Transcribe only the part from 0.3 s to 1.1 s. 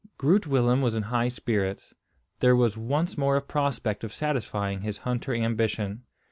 Willem was in